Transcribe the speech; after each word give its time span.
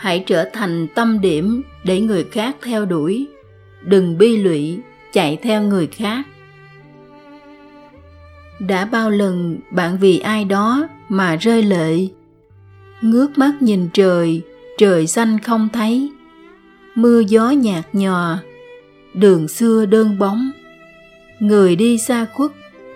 hãy 0.00 0.24
trở 0.26 0.44
thành 0.52 0.86
tâm 0.94 1.20
điểm 1.20 1.62
để 1.84 2.00
người 2.00 2.24
khác 2.24 2.56
theo 2.62 2.84
đuổi. 2.84 3.26
Đừng 3.82 4.18
bi 4.18 4.36
lụy, 4.36 4.78
chạy 5.12 5.38
theo 5.42 5.62
người 5.62 5.86
khác. 5.86 6.22
Đã 8.58 8.84
bao 8.84 9.10
lần 9.10 9.58
bạn 9.70 9.98
vì 10.00 10.18
ai 10.18 10.44
đó 10.44 10.88
mà 11.08 11.36
rơi 11.36 11.62
lệ. 11.62 12.06
Ngước 13.00 13.38
mắt 13.38 13.52
nhìn 13.60 13.88
trời 13.92 14.42
trời 14.78 15.06
xanh 15.06 15.38
không 15.38 15.68
thấy. 15.72 16.12
Mưa 16.94 17.20
gió 17.20 17.50
nhạt 17.50 17.84
nhòa 17.92 18.38
đường 19.14 19.48
xưa 19.48 19.86
đơn 19.86 20.18
bóng. 20.18 20.50
Người 21.40 21.76
đi 21.76 21.98
xa 21.98 22.26
khuất 22.34 22.50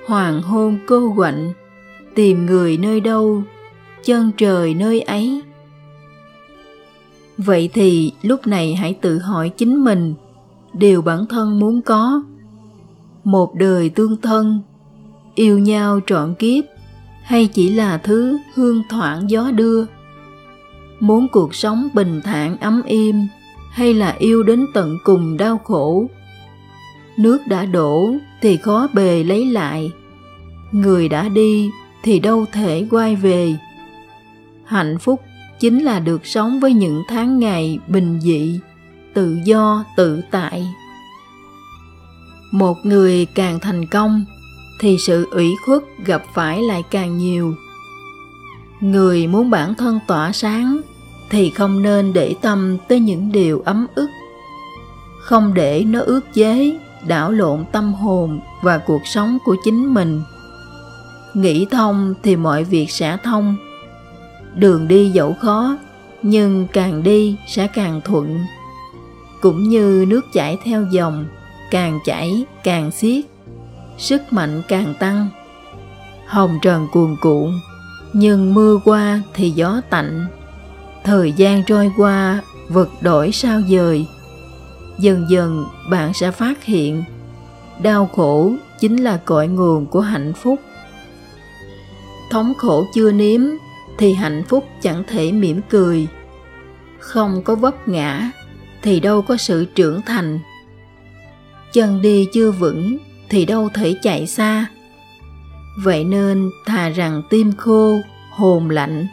hoàng 0.07 0.43
hôn 0.43 0.79
cô 0.87 1.13
quạnh. 1.17 1.53
Tìm 2.15 2.47
người 2.47 2.77
nơi 2.77 3.01
đâu 3.01 3.43
chân 4.05 4.33
trời 4.37 4.75
nơi 4.75 5.01
ấy 5.01 5.43
vậy 7.39 7.71
thì 7.73 8.13
lúc 8.23 8.47
này 8.47 8.75
hãy 8.75 8.95
tự 8.95 9.19
hỏi 9.19 9.49
chính 9.49 9.85
mình 9.85 10.15
điều 10.73 11.03
bản 11.03 11.27
thân 11.27 11.61
muốn 11.61 11.83
có. 11.83 12.23
Một 13.25 13.55
đời 13.55 13.89
tương 13.89 14.21
thân, 14.21 14.61
yêu 15.35 15.59
nhau 15.59 16.01
trọn 16.07 16.35
kiếp, 16.35 16.65
hay 17.23 17.47
chỉ 17.47 17.71
là 17.71 17.99
thứ 17.99 18.39
hương 18.55 18.83
thoảng 18.91 19.31
gió 19.31 19.51
đưa. 19.51 19.85
Muốn 21.01 21.29
cuộc 21.29 21.55
sống 21.55 21.89
bình 21.95 22.21
thản 22.25 22.57
ấm 22.57 22.83
im 22.87 23.27
hay 23.71 23.95
là 23.95 24.15
yêu 24.19 24.43
đến 24.43 24.67
tận 24.75 24.99
cùng 25.05 25.37
đau 25.37 25.59
khổ. 25.59 26.07
Nước 27.17 27.39
đã 27.47 27.65
đổ 27.65 28.15
thì 28.41 28.57
khó 28.57 28.89
bề 28.93 29.25
lấy 29.25 29.47
lại, 29.47 29.93
người 30.73 31.09
đã 31.09 31.29
đi 31.29 31.71
thì 32.03 32.19
đâu 32.19 32.45
thể 32.53 32.87
quay 32.91 33.17
về. 33.17 33.57
Hạnh 34.65 34.99
phúc 34.99 35.21
chính 35.65 35.85
là 35.85 36.01
được 36.01 36.27
sống 36.27 36.61
với 36.61 36.73
những 36.73 37.03
tháng 37.09 37.39
ngày 37.39 37.79
bình 37.89 38.21
dị, 38.21 38.61
tự 39.15 39.39
do, 39.45 39.85
tự 39.97 40.21
tại. 40.31 40.67
Một 42.51 42.77
người 42.87 43.27
càng 43.35 43.59
thành 43.61 43.87
công, 43.87 44.25
thì 44.81 44.97
sự 44.99 45.29
ủy 45.31 45.51
khuất 45.67 45.83
gặp 46.07 46.23
phải 46.35 46.63
lại 46.63 46.83
càng 46.91 47.19
nhiều. 47.19 47.55
Người 48.81 49.27
muốn 49.27 49.51
bản 49.51 49.75
thân 49.75 50.01
tỏa 50.07 50.33
sáng, 50.33 50.81
thì 51.31 51.51
không 51.51 51.83
nên 51.83 52.13
để 52.13 52.35
tâm 52.43 52.77
tới 52.89 53.01
những 53.01 53.33
điều 53.33 53.61
ấm 53.61 53.87
ức. 53.95 54.09
Không 55.21 55.55
để 55.55 55.85
nó 55.85 56.01
ước 56.01 56.35
chế, 56.35 56.79
đảo 57.07 57.33
lộn 57.33 57.65
tâm 57.73 57.95
hồn 57.95 58.41
và 58.63 58.79
cuộc 58.79 59.03
sống 59.07 59.39
của 59.45 59.57
chính 59.65 59.95
mình. 59.95 60.23
Nghĩ 61.35 61.67
thông 61.71 62.15
thì 62.23 62.37
mọi 62.37 62.65
việc 62.65 62.91
sẽ 62.91 63.17
thông 63.25 63.57
đường 64.57 64.89
đi 64.89 65.11
dẫu 65.11 65.35
khó, 65.41 65.77
nhưng 66.23 66.67
càng 66.73 67.03
đi 67.03 67.37
sẽ 67.47 67.67
càng 67.67 68.01
thuận. 68.05 68.41
Cũng 69.41 69.69
như 69.69 70.05
nước 70.09 70.25
chảy 70.33 70.59
theo 70.65 70.85
dòng, 70.91 71.27
càng 71.71 72.01
chảy 72.05 72.45
càng 72.65 72.91
xiết, 72.91 73.25
sức 73.99 74.33
mạnh 74.33 74.63
càng 74.69 74.95
tăng. 74.99 75.29
Hồng 76.27 76.59
trần 76.63 76.87
cuồn 76.93 77.17
cuộn, 77.21 77.53
nhưng 78.13 78.55
mưa 78.55 78.79
qua 78.85 79.23
thì 79.35 79.51
gió 79.51 79.81
tạnh. 79.91 80.27
Thời 81.05 81.33
gian 81.33 81.63
trôi 81.65 81.93
qua, 81.97 82.43
vật 82.69 82.89
đổi 83.01 83.33
sao 83.33 83.61
dời. 83.69 84.07
Dần 84.99 85.27
dần 85.31 85.67
bạn 85.91 86.15
sẽ 86.15 86.31
phát 86.31 86.65
hiện, 86.65 87.05
đau 87.83 88.11
khổ 88.17 88.53
chính 88.81 88.97
là 88.97 89.17
cội 89.17 89.49
nguồn 89.49 89.87
của 89.87 90.01
hạnh 90.01 90.33
phúc. 90.33 90.61
Thống 92.31 92.53
khổ 92.59 92.87
chưa 92.95 93.13
nếm 93.13 93.41
thì 93.99 94.15
hạnh 94.15 94.43
phúc 94.49 94.65
chẳng 94.83 95.03
thể 95.07 95.33
mỉm 95.33 95.61
cười. 95.71 96.07
Không 96.99 97.43
có 97.43 97.55
vấp 97.55 97.89
ngã, 97.89 98.31
thì 98.83 99.01
đâu 99.01 99.23
có 99.23 99.37
sự 99.37 99.65
trưởng 99.65 100.03
thành. 100.03 100.39
Chân 101.73 102.03
đi 102.03 102.29
chưa 102.33 102.51
vững, 102.51 102.99
thì 103.29 103.45
đâu 103.45 103.69
thể 103.75 103.95
chạy 104.03 104.27
xa. 104.27 104.67
Vậy 105.83 106.05
nên 106.05 106.51
thà 106.67 106.89
rằng 106.89 107.23
tim 107.31 107.53
khô, 107.57 108.01
hồn 108.31 108.71
lạnh. 108.71 109.07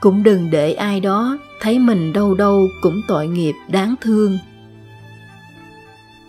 Cũng 0.00 0.22
đừng 0.22 0.50
để 0.50 0.72
ai 0.72 1.00
đó 1.00 1.38
thấy 1.60 1.78
mình 1.78 2.12
đâu 2.12 2.34
đâu 2.34 2.68
cũng 2.80 3.02
tội 3.08 3.26
nghiệp, 3.26 3.54
đáng 3.68 3.94
thương. 4.00 4.38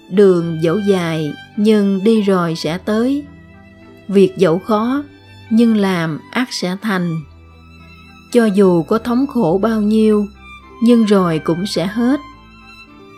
Đường 0.10 0.58
dẫu 0.62 0.80
dài, 0.90 1.34
nhưng 1.58 2.04
đi 2.04 2.22
rồi 2.22 2.56
sẽ 2.56 2.78
tới. 2.78 3.24
Việc 4.08 4.38
dẫu 4.38 4.60
khó, 4.60 5.04
nhưng 5.50 5.78
làm 5.78 6.20
ác 6.32 6.54
sẽ 6.54 6.78
thành 6.82 7.22
cho 8.32 8.46
dù 8.46 8.84
có 8.84 8.98
thống 8.98 9.28
khổ 9.28 9.60
bao 9.62 9.82
nhiêu, 9.82 10.26
nhưng 10.84 11.06
rồi 11.06 11.40
cũng 11.40 11.66
sẽ 11.66 11.88
hết. 11.88 12.20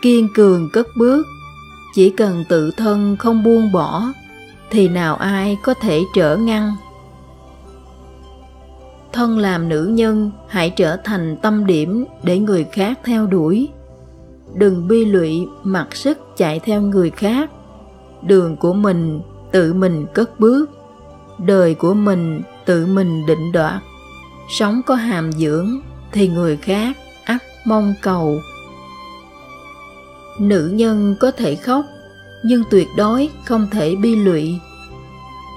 Kiên 0.02 0.28
cường 0.36 0.70
cất 0.74 0.88
bước, 0.98 1.28
chỉ 1.96 2.10
cần 2.10 2.44
tự 2.50 2.72
thân 2.72 3.16
không 3.20 3.44
buông 3.44 3.72
bỏ, 3.72 4.04
thì 4.70 4.88
nào 4.88 5.16
ai 5.16 5.58
có 5.64 5.74
thể 5.74 6.02
trở 6.16 6.38
ngăn? 6.38 6.76
Thân 9.14 9.38
làm 9.38 9.70
nữ 9.70 9.86
nhân, 9.86 10.32
hãy 10.48 10.70
trở 10.70 10.98
thành 10.98 11.38
tâm 11.42 11.66
điểm 11.66 12.06
để 12.24 12.40
người 12.40 12.64
khác 12.64 13.00
theo 13.04 13.28
đuổi. 13.28 13.70
Đừng 14.54 14.88
bi 14.88 15.06
lụy 15.06 15.48
mặc 15.64 15.96
sức 15.96 16.18
chạy 16.38 16.60
theo 16.60 16.82
người 16.82 17.10
khác. 17.10 17.52
Đường 18.22 18.56
của 18.56 18.74
mình 18.74 19.22
tự 19.52 19.74
mình 19.74 20.06
cất 20.14 20.40
bước. 20.40 20.70
Đời 21.38 21.74
của 21.74 21.94
mình 21.94 22.42
tự 22.66 22.86
mình 22.86 23.26
định 23.26 23.52
đoạt 23.52 23.82
sống 24.52 24.82
có 24.86 24.96
hàm 24.96 25.32
dưỡng 25.32 25.80
thì 26.12 26.28
người 26.28 26.58
khác 26.58 26.98
ắt 27.24 27.44
mong 27.66 27.94
cầu. 28.02 28.42
Nữ 30.40 30.72
nhân 30.74 31.16
có 31.20 31.32
thể 31.32 31.56
khóc, 31.56 31.86
nhưng 32.44 32.64
tuyệt 32.70 32.88
đối 32.98 33.30
không 33.46 33.68
thể 33.72 33.96
bi 33.96 34.16
lụy. 34.16 34.60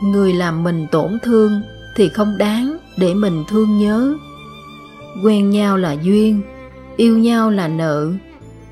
Người 0.05 0.33
làm 0.33 0.65
mình 0.65 0.87
tổn 0.93 1.19
thương 1.23 1.63
thì 1.97 2.09
không 2.09 2.39
đáng 2.39 2.77
để 2.97 3.15
mình 3.15 3.45
thương 3.49 3.79
nhớ. 3.79 4.15
Quen 5.25 5.51
nhau 5.51 5.77
là 5.77 5.93
duyên, 5.93 6.43
yêu 6.97 7.19
nhau 7.19 7.51
là 7.51 7.69
nợ, 7.69 8.13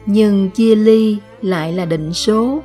nhưng 0.07 0.51
chia 0.51 0.75
ly 0.75 1.19
lại 1.43 1.73
là 1.73 1.85
định 1.85 2.13
số. 2.13 2.63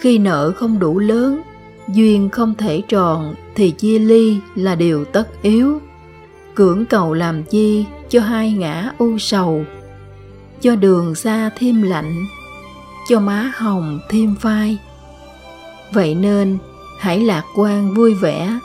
Khi 0.00 0.18
nợ 0.18 0.52
không 0.56 0.78
đủ 0.78 0.98
lớn, 0.98 1.42
duyên 1.88 2.30
không 2.30 2.54
thể 2.54 2.82
tròn 2.88 3.34
thì 3.54 3.70
chia 3.70 3.98
ly 3.98 4.38
là 4.54 4.74
điều 4.74 5.04
tất 5.04 5.42
yếu 5.42 5.80
cưỡng 6.54 6.84
cầu 6.84 7.14
làm 7.14 7.42
chi 7.42 7.84
cho 8.08 8.20
hai 8.20 8.52
ngã 8.52 8.92
u 8.98 9.18
sầu, 9.18 9.64
cho 10.60 10.76
đường 10.76 11.14
xa 11.14 11.50
thêm 11.58 11.82
lạnh, 11.82 12.26
cho 13.08 13.20
má 13.20 13.52
hồng 13.56 14.00
thêm 14.08 14.34
phai. 14.40 14.78
Vậy 15.92 16.14
nên, 16.14 16.58
hãy 16.98 17.20
lạc 17.20 17.44
quan 17.56 17.94
vui 17.94 18.14
vẻ, 18.14 18.58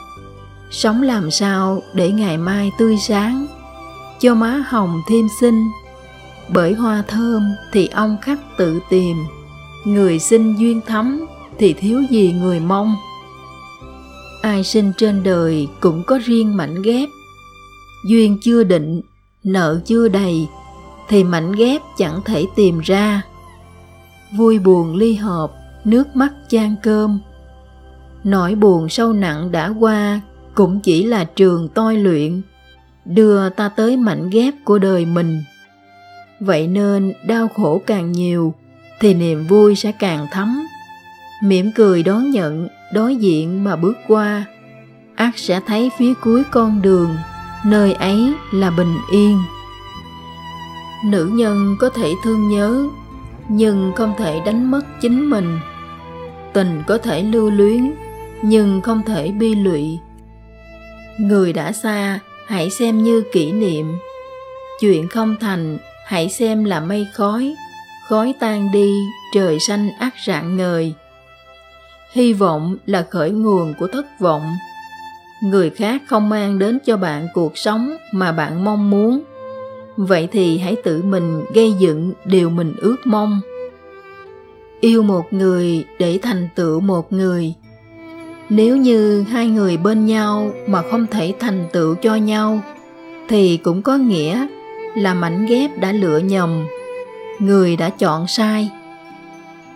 sống 0.70 1.02
làm 1.02 1.30
sao 1.30 1.82
để 1.94 2.10
ngày 2.10 2.38
mai 2.38 2.70
tươi 2.78 2.96
sáng, 2.96 3.46
cho 4.20 4.34
má 4.34 4.64
hồng 4.68 5.00
thêm 5.08 5.26
xinh. 5.40 5.68
Bởi 6.48 6.72
hoa 6.72 7.02
thơm 7.08 7.42
thì 7.72 7.86
ông 7.86 8.16
khách 8.22 8.56
tự 8.58 8.80
tìm, 8.90 9.16
người 9.84 10.18
sinh 10.18 10.58
duyên 10.58 10.80
thắm 10.86 11.26
thì 11.58 11.72
thiếu 11.72 12.02
gì 12.10 12.32
người 12.32 12.60
mong. 12.60 12.96
Ai 14.42 14.64
sinh 14.64 14.92
trên 14.98 15.22
đời 15.22 15.68
cũng 15.80 16.02
có 16.06 16.18
riêng 16.24 16.56
mảnh 16.56 16.82
ghép 16.82 17.08
duyên 18.04 18.38
chưa 18.42 18.64
định, 18.64 19.00
nợ 19.44 19.80
chưa 19.84 20.08
đầy, 20.08 20.48
thì 21.08 21.24
mảnh 21.24 21.52
ghép 21.52 21.80
chẳng 21.98 22.20
thể 22.24 22.46
tìm 22.56 22.80
ra. 22.80 23.22
Vui 24.36 24.58
buồn 24.58 24.96
ly 24.96 25.14
hợp 25.14 25.52
nước 25.84 26.16
mắt 26.16 26.32
chan 26.48 26.74
cơm. 26.82 27.20
Nỗi 28.24 28.54
buồn 28.54 28.88
sâu 28.88 29.12
nặng 29.12 29.52
đã 29.52 29.72
qua, 29.78 30.20
cũng 30.54 30.80
chỉ 30.80 31.04
là 31.04 31.24
trường 31.24 31.68
toi 31.68 31.96
luyện, 31.96 32.42
đưa 33.04 33.48
ta 33.48 33.68
tới 33.68 33.96
mảnh 33.96 34.30
ghép 34.30 34.54
của 34.64 34.78
đời 34.78 35.04
mình. 35.04 35.42
Vậy 36.40 36.66
nên 36.66 37.12
đau 37.26 37.48
khổ 37.48 37.82
càng 37.86 38.12
nhiều, 38.12 38.54
thì 39.00 39.14
niềm 39.14 39.46
vui 39.46 39.74
sẽ 39.74 39.92
càng 39.92 40.26
thấm. 40.32 40.62
Mỉm 41.42 41.70
cười 41.74 42.02
đón 42.02 42.30
nhận, 42.30 42.68
đối 42.92 43.16
diện 43.16 43.64
mà 43.64 43.76
bước 43.76 43.96
qua, 44.08 44.44
ác 45.14 45.38
sẽ 45.38 45.60
thấy 45.66 45.90
phía 45.98 46.14
cuối 46.14 46.42
con 46.50 46.82
đường 46.82 47.16
nơi 47.64 47.92
ấy 47.92 48.32
là 48.52 48.70
bình 48.70 48.96
yên. 49.12 49.42
Nữ 51.04 51.30
nhân 51.32 51.76
có 51.80 51.88
thể 51.90 52.14
thương 52.24 52.48
nhớ, 52.48 52.88
nhưng 53.48 53.92
không 53.96 54.14
thể 54.18 54.40
đánh 54.46 54.70
mất 54.70 54.82
chính 55.00 55.30
mình. 55.30 55.58
Tình 56.52 56.82
có 56.86 56.98
thể 56.98 57.22
lưu 57.22 57.50
luyến, 57.50 57.94
nhưng 58.42 58.80
không 58.80 59.02
thể 59.02 59.30
bi 59.30 59.54
lụy. 59.54 59.98
Người 61.18 61.52
đã 61.52 61.72
xa, 61.72 62.18
hãy 62.46 62.70
xem 62.70 63.02
như 63.02 63.24
kỷ 63.32 63.52
niệm. 63.52 63.98
Chuyện 64.80 65.08
không 65.08 65.36
thành, 65.40 65.78
hãy 66.06 66.28
xem 66.28 66.64
là 66.64 66.80
mây 66.80 67.06
khói. 67.14 67.54
Khói 68.08 68.34
tan 68.40 68.72
đi, 68.72 68.92
trời 69.34 69.60
xanh 69.60 69.90
ắt 69.98 70.14
rạng 70.26 70.56
ngời. 70.56 70.94
Hy 72.12 72.32
vọng 72.32 72.76
là 72.86 73.06
khởi 73.10 73.30
nguồn 73.30 73.74
của 73.78 73.86
thất 73.86 74.20
vọng 74.20 74.56
người 75.40 75.70
khác 75.70 76.02
không 76.06 76.28
mang 76.28 76.58
đến 76.58 76.78
cho 76.86 76.96
bạn 76.96 77.28
cuộc 77.34 77.58
sống 77.58 77.96
mà 78.12 78.32
bạn 78.32 78.64
mong 78.64 78.90
muốn. 78.90 79.20
Vậy 79.96 80.28
thì 80.32 80.58
hãy 80.58 80.76
tự 80.84 81.02
mình 81.02 81.44
gây 81.54 81.72
dựng 81.72 82.12
điều 82.24 82.50
mình 82.50 82.74
ước 82.78 82.96
mong. 83.04 83.40
Yêu 84.80 85.02
một 85.02 85.32
người 85.32 85.84
để 85.98 86.18
thành 86.22 86.48
tựu 86.54 86.80
một 86.80 87.12
người. 87.12 87.54
Nếu 88.48 88.76
như 88.76 89.22
hai 89.22 89.46
người 89.46 89.76
bên 89.76 90.06
nhau 90.06 90.50
mà 90.66 90.82
không 90.90 91.06
thể 91.06 91.34
thành 91.40 91.66
tựu 91.72 91.94
cho 91.94 92.14
nhau, 92.14 92.60
thì 93.28 93.56
cũng 93.56 93.82
có 93.82 93.96
nghĩa 93.96 94.46
là 94.96 95.14
mảnh 95.14 95.46
ghép 95.46 95.78
đã 95.78 95.92
lựa 95.92 96.18
nhầm. 96.18 96.66
Người 97.38 97.76
đã 97.76 97.90
chọn 97.90 98.26
sai. 98.26 98.70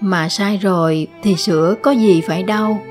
Mà 0.00 0.28
sai 0.28 0.56
rồi 0.56 1.06
thì 1.22 1.36
sửa 1.36 1.74
có 1.82 1.90
gì 1.90 2.20
phải 2.20 2.42
đau? 2.42 2.82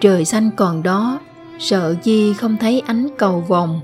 Trời 0.00 0.24
xanh 0.24 0.50
còn 0.56 0.82
đó 0.82 1.20
sợ 1.62 1.94
gì 2.02 2.34
không 2.34 2.56
thấy 2.56 2.82
ánh 2.86 3.08
cầu 3.18 3.40
vồng 3.48 3.80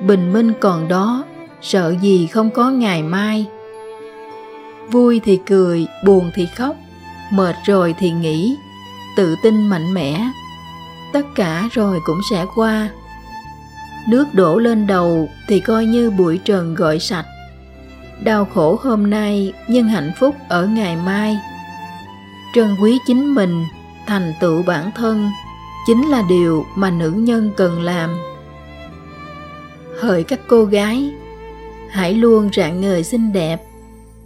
bình 0.00 0.32
minh 0.32 0.52
còn 0.60 0.88
đó, 0.88 1.24
sợ 1.62 1.94
gì 2.00 2.26
không 2.26 2.50
có 2.50 2.70
ngày 2.70 3.02
mai. 3.02 3.46
Vui 4.90 5.20
thì 5.24 5.38
cười, 5.46 5.86
buồn 6.04 6.30
thì 6.34 6.46
khóc, 6.46 6.76
mệt 7.30 7.56
rồi 7.64 7.94
thì 7.98 8.10
nghỉ 8.10 8.56
tự 9.16 9.36
tin 9.42 9.66
mạnh 9.66 9.94
mẽ, 9.94 10.30
tất 11.12 11.26
cả 11.34 11.68
rồi 11.72 12.00
cũng 12.04 12.20
sẽ 12.30 12.44
qua. 12.54 12.88
Nước 14.08 14.24
đổ 14.32 14.58
lên 14.58 14.86
đầu 14.86 15.28
thì 15.48 15.60
coi 15.60 15.86
như 15.86 16.10
bụi 16.10 16.38
trần 16.44 16.74
gội 16.74 16.98
sạch. 16.98 17.26
Đau 18.24 18.44
khổ 18.44 18.78
hôm 18.82 19.10
nay, 19.10 19.52
nhưng 19.68 19.88
hạnh 19.88 20.12
phúc 20.18 20.36
ở 20.48 20.66
ngày 20.66 20.96
mai. 20.96 21.38
Trân 22.54 22.76
quý 22.82 22.98
chính 23.06 23.34
mình, 23.34 23.64
thành 24.06 24.32
tựu 24.40 24.62
bản 24.62 24.90
thân 24.94 25.30
chính 25.86 26.08
là 26.08 26.22
điều 26.28 26.66
mà 26.74 26.90
nữ 26.90 27.10
nhân 27.10 27.50
cần 27.56 27.82
làm. 27.82 28.10
Hỡi 30.00 30.22
các 30.22 30.40
cô 30.48 30.64
gái, 30.64 31.10
hãy 31.90 32.14
luôn 32.14 32.50
rạng 32.52 32.80
ngời 32.80 33.04
xinh 33.04 33.32
đẹp, 33.32 33.62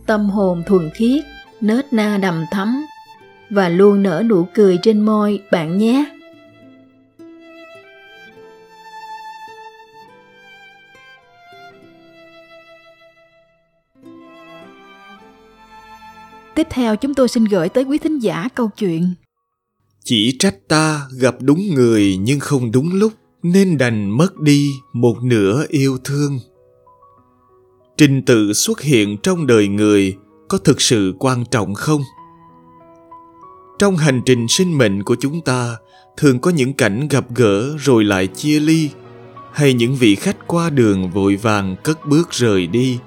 tâm 0.07 0.31
hồn 0.31 0.63
thuần 0.67 0.91
khiết, 0.95 1.25
nết 1.61 1.93
na 1.93 2.19
đầm 2.19 2.45
thắm, 2.51 2.87
và 3.51 3.69
luôn 3.69 4.03
nở 4.03 4.23
nụ 4.27 4.47
cười 4.55 4.79
trên 4.83 5.01
môi 5.01 5.43
bạn 5.51 5.79
nhé. 5.79 6.05
Tiếp 16.55 16.67
theo, 16.71 16.97
chúng 16.97 17.15
tôi 17.15 17.29
xin 17.29 17.45
gửi 17.45 17.69
tới 17.69 17.85
quý 17.85 17.99
thính 17.99 18.19
giả 18.19 18.49
câu 18.55 18.71
chuyện. 18.77 19.15
Chỉ 20.11 20.37
trách 20.39 20.69
ta 20.69 21.07
gặp 21.19 21.35
đúng 21.41 21.75
người 21.75 22.17
nhưng 22.21 22.41
không 22.41 22.73
đúng 22.73 22.93
lúc, 22.93 23.13
Nên 23.43 23.79
đành 23.79 24.11
mất 24.11 24.41
đi 24.41 24.71
một 24.93 25.23
nửa 25.23 25.65
yêu 25.69 25.99
thương 26.05 26.39
Trình 27.97 28.25
tự 28.25 28.53
xuất 28.53 28.81
hiện 28.81 29.17
trong 29.23 29.47
đời 29.47 29.69
người 29.69 30.17
có 30.49 30.59
thực 30.59 30.81
sự 30.81 31.15
quan 31.19 31.45
trọng 31.51 31.75
không? 31.75 32.03
Trong 33.79 33.97
hành 33.97 34.23
trình 34.27 34.49
sinh 34.49 34.79
mệnh 34.79 35.03
của 35.03 35.17
chúng 35.21 35.41
ta, 35.41 35.77
thường 36.17 36.39
có 36.39 36.51
những 36.51 36.73
cảnh 36.73 37.09
gặp 37.09 37.25
gỡ 37.35 37.77
rồi 37.79 38.05
lại 38.05 38.27
chia 38.27 38.61
ly, 38.61 38.91
hay 39.53 39.73
những 39.73 39.95
vị 39.95 40.15
khách 40.15 40.47
qua 40.47 40.71
đường 40.71 41.11
vội 41.11 41.37
vàng 41.37 41.77
cất 41.85 42.07
bước 42.07 42.29
rời 42.31 42.67
đi. 42.67 42.99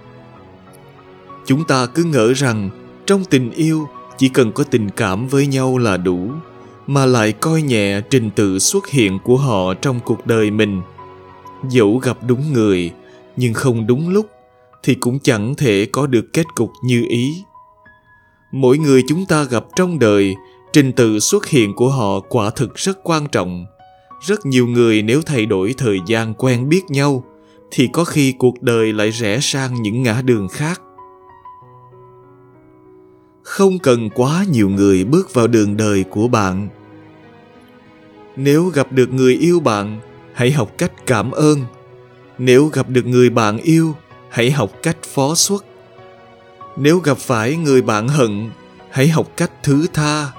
Chúng 1.46 1.64
ta 1.64 1.86
cứ 1.86 2.04
ngỡ 2.04 2.34
rằng 2.34 2.70
trong 3.06 3.26
tình 3.26 3.52
yêu, 3.52 3.88
chỉ 4.18 4.30
cần 4.30 4.52
có 4.52 4.64
tình 4.64 4.90
cảm 4.90 5.28
với 5.28 5.48
nhau 5.48 5.78
là 5.78 5.98
đủ 5.98 6.32
mà 6.88 7.06
lại 7.06 7.32
coi 7.32 7.62
nhẹ 7.62 8.02
trình 8.10 8.30
tự 8.36 8.60
xuất 8.60 8.88
hiện 8.88 9.20
của 9.24 9.38
họ 9.38 9.74
trong 9.74 10.00
cuộc 10.06 10.28
đời 10.28 10.52
mình. 10.52 10.82
Dẫu 11.70 11.98
gặp 11.98 12.18
đúng 12.28 12.54
người, 12.54 12.92
nhưng 13.36 13.54
không 13.54 13.88
đúng 13.88 14.10
lúc, 14.10 14.30
thì 14.84 14.96
cũng 14.96 15.20
chẳng 15.20 15.56
thể 15.56 15.88
có 15.92 16.08
được 16.08 16.26
kết 16.34 16.46
cục 16.56 16.72
như 16.84 17.06
ý. 17.10 17.44
Mỗi 18.52 18.78
người 18.78 19.04
chúng 19.08 19.26
ta 19.26 19.44
gặp 19.44 19.66
trong 19.76 20.00
đời, 20.00 20.36
trình 20.74 20.92
tự 20.92 21.20
xuất 21.20 21.48
hiện 21.48 21.74
của 21.74 21.90
họ 21.90 22.20
quả 22.20 22.50
thực 22.50 22.76
rất 22.76 23.00
quan 23.04 23.28
trọng. 23.28 23.66
Rất 24.28 24.46
nhiều 24.46 24.68
người 24.68 25.02
nếu 25.02 25.22
thay 25.22 25.46
đổi 25.46 25.76
thời 25.78 26.00
gian 26.08 26.34
quen 26.34 26.70
biết 26.70 26.82
nhau, 26.90 27.24
thì 27.72 27.88
có 27.94 28.04
khi 28.04 28.32
cuộc 28.32 28.62
đời 28.62 28.94
lại 28.94 29.10
rẽ 29.10 29.40
sang 29.42 29.82
những 29.82 30.04
ngã 30.04 30.22
đường 30.22 30.48
khác 30.48 30.82
không 33.44 33.80
cần 33.80 34.10
quá 34.10 34.46
nhiều 34.52 34.70
người 34.70 35.04
bước 35.04 35.34
vào 35.34 35.48
đường 35.48 35.78
đời 35.78 36.04
của 36.04 36.28
bạn. 36.28 36.68
Nếu 38.36 38.66
gặp 38.66 38.92
được 38.92 39.14
người 39.14 39.34
yêu 39.36 39.60
bạn, 39.60 40.00
hãy 40.34 40.52
học 40.52 40.72
cách 40.78 40.92
cảm 41.06 41.32
ơn. 41.32 41.60
Nếu 42.38 42.66
gặp 42.66 42.90
được 42.90 43.06
người 43.06 43.30
bạn 43.30 43.58
yêu, 43.58 43.96
hãy 44.30 44.52
học 44.52 44.72
cách 44.84 44.98
phó 45.14 45.36
xuất. 45.36 45.66
Nếu 46.78 47.00
gặp 47.00 47.18
phải 47.18 47.56
người 47.56 47.82
bạn 47.82 48.08
hận, 48.08 48.50
hãy 48.92 49.08
học 49.08 49.28
cách 49.38 49.52
thứ 49.64 49.88
tha. 49.94 50.32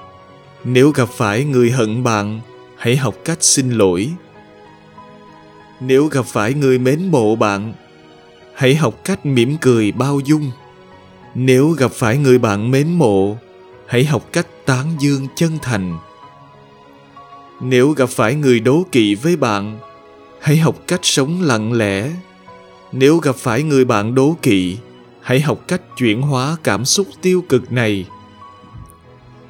Nếu 0.63 0.89
gặp 0.91 1.09
phải 1.09 1.43
người 1.43 1.71
hận 1.71 2.03
bạn, 2.03 2.41
hãy 2.77 2.95
học 2.95 3.15
cách 3.25 3.37
xin 3.43 3.71
lỗi. 3.71 4.11
Nếu 5.79 6.05
gặp 6.05 6.25
phải 6.25 6.53
người 6.53 6.77
mến 6.77 7.11
mộ 7.11 7.35
bạn, 7.35 7.73
hãy 8.53 8.75
học 8.75 8.95
cách 9.03 9.25
mỉm 9.25 9.57
cười 9.61 9.91
bao 9.91 10.19
dung 10.19 10.51
nếu 11.35 11.69
gặp 11.69 11.91
phải 11.91 12.17
người 12.17 12.37
bạn 12.37 12.71
mến 12.71 12.93
mộ, 12.93 13.37
hãy 13.87 14.05
học 14.05 14.25
cách 14.31 14.47
tán 14.65 14.95
dương 14.99 15.27
chân 15.35 15.57
thành. 15.61 15.97
Nếu 17.61 17.89
gặp 17.89 18.09
phải 18.09 18.35
người 18.35 18.59
đố 18.59 18.85
kỵ 18.91 19.15
với 19.15 19.35
bạn, 19.35 19.79
hãy 20.39 20.57
học 20.57 20.75
cách 20.87 20.99
sống 21.03 21.41
lặng 21.41 21.73
lẽ. 21.73 22.11
Nếu 22.91 23.17
gặp 23.17 23.35
phải 23.35 23.63
người 23.63 23.85
bạn 23.85 24.15
đố 24.15 24.35
kỵ, 24.41 24.77
hãy 25.21 25.41
học 25.41 25.59
cách 25.67 25.81
chuyển 25.97 26.21
hóa 26.21 26.57
cảm 26.63 26.85
xúc 26.85 27.07
tiêu 27.21 27.43
cực 27.49 27.71
này. 27.71 28.05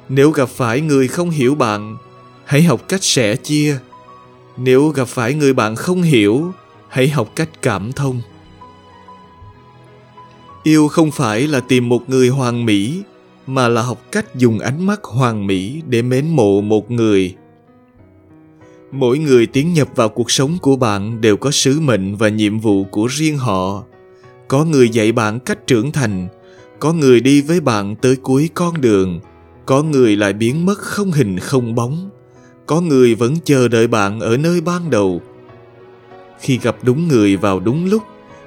Nếu 0.08 0.30
gặp 0.30 0.48
phải 0.48 0.80
người 0.80 1.08
không 1.08 1.30
hiểu 1.30 1.54
bạn, 1.54 1.96
hãy 2.44 2.62
học 2.62 2.80
cách 2.88 3.04
sẻ 3.04 3.36
chia. 3.36 3.78
Nếu 4.56 4.88
gặp 4.88 5.08
phải 5.08 5.34
người 5.34 5.52
bạn 5.52 5.76
không 5.76 6.02
hiểu, 6.02 6.52
hãy 6.88 7.08
học 7.08 7.32
cách 7.36 7.62
cảm 7.62 7.92
thông 7.92 8.22
yêu 10.66 10.88
không 10.88 11.10
phải 11.10 11.48
là 11.48 11.60
tìm 11.60 11.88
một 11.88 12.10
người 12.10 12.28
hoàn 12.28 12.66
mỹ, 12.66 13.02
mà 13.46 13.68
là 13.68 13.82
học 13.82 14.02
cách 14.12 14.34
dùng 14.34 14.58
ánh 14.58 14.86
mắt 14.86 15.04
hoàn 15.04 15.46
mỹ 15.46 15.82
để 15.88 16.02
mến 16.02 16.28
mộ 16.28 16.60
một 16.60 16.90
người. 16.90 17.34
Mỗi 18.92 19.18
người 19.18 19.46
tiến 19.46 19.72
nhập 19.72 19.88
vào 19.94 20.08
cuộc 20.08 20.30
sống 20.30 20.58
của 20.62 20.76
bạn 20.76 21.20
đều 21.20 21.36
có 21.36 21.50
sứ 21.50 21.80
mệnh 21.80 22.16
và 22.16 22.28
nhiệm 22.28 22.58
vụ 22.58 22.84
của 22.84 23.06
riêng 23.06 23.38
họ. 23.38 23.84
Có 24.48 24.64
người 24.64 24.88
dạy 24.88 25.12
bạn 25.12 25.40
cách 25.40 25.66
trưởng 25.66 25.92
thành, 25.92 26.28
có 26.78 26.92
người 26.92 27.20
đi 27.20 27.42
với 27.42 27.60
bạn 27.60 27.96
tới 27.96 28.16
cuối 28.16 28.50
con 28.54 28.80
đường, 28.80 29.20
có 29.66 29.82
người 29.82 30.16
lại 30.16 30.32
biến 30.32 30.66
mất 30.66 30.78
không 30.78 31.12
hình 31.12 31.38
không 31.38 31.74
bóng, 31.74 32.10
có 32.66 32.80
người 32.80 33.14
vẫn 33.14 33.34
chờ 33.44 33.68
đợi 33.68 33.86
bạn 33.86 34.20
ở 34.20 34.36
nơi 34.36 34.60
ban 34.60 34.90
đầu. 34.90 35.20
Khi 36.40 36.58
gặp 36.58 36.76
đúng 36.82 37.08
người 37.08 37.36
vào 37.36 37.60
đúng 37.60 37.86
lúc, 37.86 38.02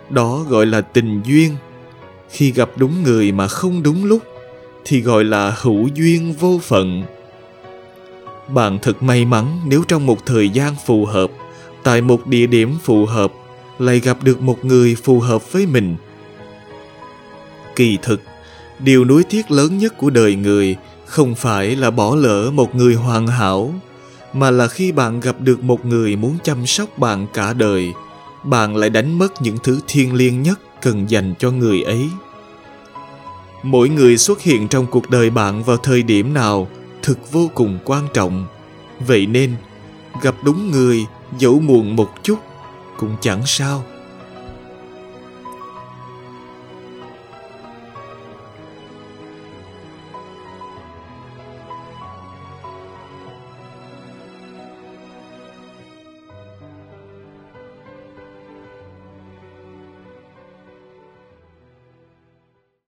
đó 0.09 0.45
gọi 0.49 0.65
là 0.65 0.81
tình 0.81 1.21
duyên 1.25 1.55
khi 2.29 2.51
gặp 2.51 2.69
đúng 2.75 3.03
người 3.03 3.31
mà 3.31 3.47
không 3.47 3.83
đúng 3.83 4.05
lúc, 4.05 4.23
thì 4.85 5.01
gọi 5.01 5.23
là 5.23 5.55
hữu 5.61 5.87
duyên 5.87 6.33
vô 6.33 6.59
phận. 6.63 7.03
Bạn 8.47 8.79
thật 8.81 9.03
may 9.03 9.25
mắn 9.25 9.59
nếu 9.65 9.83
trong 9.87 10.05
một 10.05 10.25
thời 10.25 10.49
gian 10.49 10.75
phù 10.85 11.05
hợp, 11.05 11.31
tại 11.83 12.01
một 12.01 12.27
địa 12.27 12.47
điểm 12.47 12.75
phù 12.83 13.05
hợp, 13.05 13.31
lại 13.79 13.99
gặp 13.99 14.17
được 14.23 14.41
một 14.41 14.65
người 14.65 14.95
phù 14.95 15.19
hợp 15.19 15.51
với 15.51 15.65
mình. 15.65 15.95
Kỳ 17.75 17.97
thực, 18.01 18.21
điều 18.79 19.05
nuối 19.05 19.23
tiếc 19.23 19.51
lớn 19.51 19.77
nhất 19.77 19.97
của 19.97 20.09
đời 20.09 20.35
người 20.35 20.75
không 21.05 21.35
phải 21.35 21.75
là 21.75 21.91
bỏ 21.91 22.15
lỡ 22.15 22.51
một 22.51 22.75
người 22.75 22.93
hoàn 22.93 23.27
hảo, 23.27 23.73
mà 24.33 24.51
là 24.51 24.67
khi 24.67 24.91
bạn 24.91 25.19
gặp 25.19 25.35
được 25.39 25.63
một 25.63 25.85
người 25.85 26.15
muốn 26.15 26.37
chăm 26.43 26.65
sóc 26.65 26.97
bạn 26.97 27.27
cả 27.33 27.53
đời, 27.53 27.87
bạn 28.43 28.75
lại 28.75 28.89
đánh 28.89 29.17
mất 29.19 29.41
những 29.41 29.57
thứ 29.63 29.79
thiêng 29.87 30.13
liêng 30.13 30.43
nhất 30.43 30.59
cần 30.81 31.09
dành 31.09 31.33
cho 31.39 31.51
người 31.51 31.81
ấy. 31.81 32.09
Mỗi 33.63 33.89
người 33.89 34.17
xuất 34.17 34.41
hiện 34.41 34.67
trong 34.67 34.87
cuộc 34.87 35.09
đời 35.09 35.29
bạn 35.29 35.63
vào 35.63 35.77
thời 35.77 36.03
điểm 36.03 36.33
nào 36.33 36.67
thực 37.01 37.31
vô 37.31 37.49
cùng 37.53 37.79
quan 37.85 38.07
trọng. 38.13 38.45
Vậy 39.07 39.25
nên, 39.25 39.55
gặp 40.21 40.35
đúng 40.43 40.71
người, 40.71 41.05
dẫu 41.37 41.59
muộn 41.59 41.95
một 41.95 42.23
chút, 42.23 42.39
cũng 42.97 43.15
chẳng 43.21 43.41
sao. 43.45 43.83